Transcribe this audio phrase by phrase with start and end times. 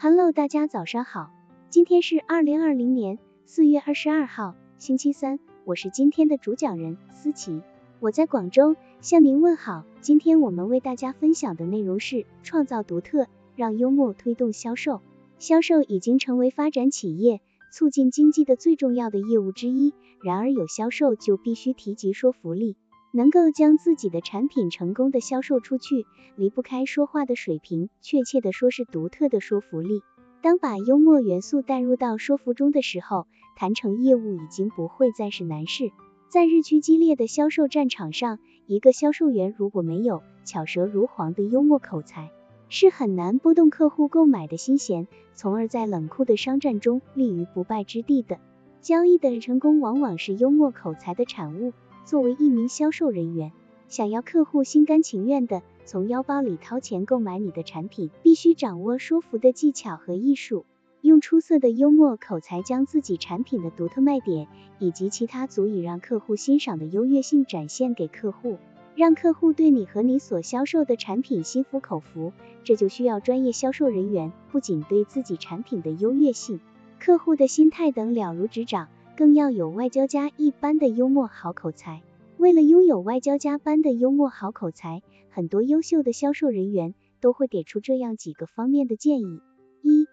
[0.00, 1.32] Hello，大家早上好，
[1.70, 7.62] 今天是二零二零年四月二十二号，星期三，我是今天的主讲人思琪，
[7.98, 9.84] 我在广州向您问好。
[10.00, 15.02] 今天我们为大家分享的内容是创造独特，让幽默推动销售。
[15.40, 17.40] 销售已经成为发展企业、
[17.72, 22.76] 促进经济的最重要的业务之一，然而有销售就必须提及说服力。
[23.10, 26.06] 能够将自己的产品成功的销售出去，
[26.36, 30.02] 离不开说话的水平，确切的说是独特的说服力。
[30.40, 35.90] 当把幽默元素带入到说服中的时候，谈成业务已经不会再是难事。
[36.28, 42.30] 在日趋激烈的销售战场上，一个销售员如果没有巧舌如簧的幽默口才，
[42.68, 48.38] 是很难拨动客户购买的心弦，从而在冷酷的商战中立于不败之地的。
[48.80, 51.72] 交易的成功往往是幽默口才的产物。
[52.08, 53.52] 作为一名销售人员，
[53.90, 60.64] 想要客户心甘情愿的从腰包里掏钱购买你的产品，必须掌握说服的技巧和艺术，
[61.02, 68.56] 用出色的幽默口才将自己产品的独特卖点以及其他足以让客户欣赏的优越性展现给客户，
[68.96, 72.32] 让客户对你和你所销售的产品心服口服。
[72.64, 76.58] 这就需要专业销售人员不仅对自己产品的优越性、
[76.98, 78.88] 客户的心态等了如指掌。
[79.18, 82.04] 更要有外交家一般的幽默好口才。
[82.36, 89.40] 为了拥有外交家般的幽默好口才，很多优秀的销售人员都会给出这样几个方面的建议：
[89.82, 90.06] 一、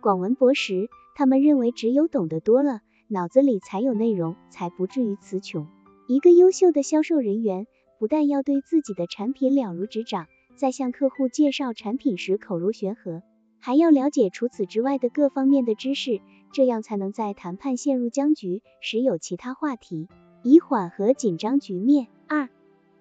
[0.00, 5.66] 广文博识，他们认为只有懂得多了，脑子里才有内容，才不至于词穷。
[6.08, 7.66] 一个优秀的销售人员，
[7.98, 13.20] 不但要对自己的产品了如指掌，在向客户介绍产品时口如悬河，
[13.66, 16.20] 还要了解除此之外的各方面的知识。
[16.52, 20.06] 这样才能在谈判陷入僵局时有其他话题，
[20.44, 22.06] 以缓和紧张局面。
[22.28, 22.48] 二、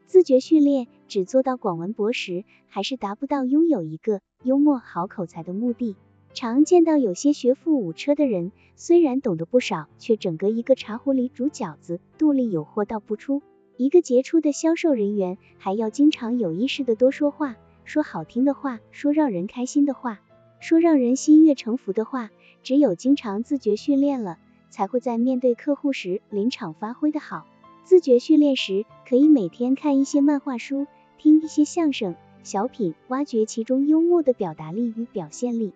[0.08, 5.96] 自觉训练，只做到广文博识，还是达不到拥有一个幽默好口才的目的。
[6.34, 13.44] 常见到有些学富五车的人，虽然懂得不少，却整个一个茶壶里煮饺子，肚里有货倒不出。
[13.78, 20.22] 一个杰出的销售人员，还要经常有意识的多说话，说好听的话，说让人开心的话，
[20.60, 22.30] 说让人心悦诚服的话。
[22.64, 24.40] 只有经常自觉训练了，
[24.72, 27.46] 才会在面对客户时临场发挥的好。
[27.84, 30.88] 自觉训练时，可以每天看一些漫画书，
[31.20, 35.74] 听一些相声、小品，挖掘其中幽默的表达力与表现力。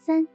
[0.00, 0.26] 三、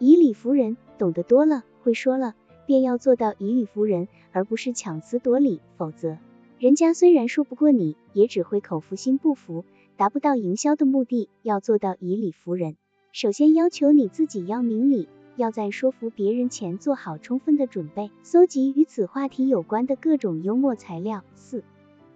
[0.00, 2.34] 以理服人，懂得多了，会说了，
[2.66, 6.18] 便要做到以理服人，而不是强词夺理，否则
[6.58, 9.64] 人家虽然说不过你，也只会口服心不服，
[9.96, 11.28] 达不到营销的目的。
[11.42, 12.76] 要做到以理服人，
[13.14, 15.06] 首先要求你自己要明理。
[15.36, 21.22] 要在说服别人前做好充分的准备，搜集与此话题有关的各种幽默材料。
[21.34, 21.62] 四、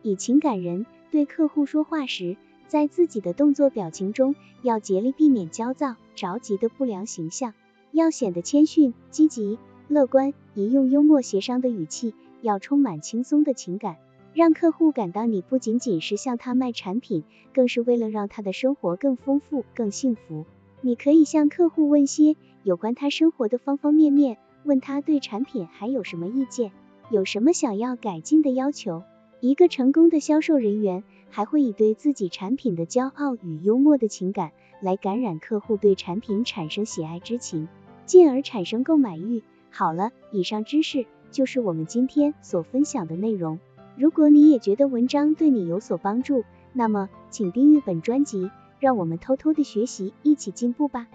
[0.02, 7.52] 以情感人，对客户说话时，在自己的动作表情中要竭力避免焦躁、着急的不良形象，
[7.90, 9.58] 要显得谦逊、积极、
[9.88, 13.96] 乐观，以用幽默协商的语气，要充满轻松的情感，
[14.32, 20.44] 让客户感到你不仅仅是向他卖产品，更是为了让他的生活更丰富、更幸福。
[20.80, 26.72] 你可以向客户问些有关他生活的方方面面，问他对产品还有什么意见，
[27.10, 29.02] 有什么想要改进的要求。
[29.40, 37.68] 一个成功的销售人员还会以对自己产品的骄傲与幽默的情感来感染客户，对产品产生喜爱之情，
[38.06, 39.42] 进而产生购买欲。
[39.70, 43.58] 好了，以上知识就是我们今天所分享的内容。
[43.96, 48.50] 如果你也觉得文章对你有所帮助，那么请订阅本专辑。
[48.78, 51.06] 让我们偷偷的学习，一起进步吧。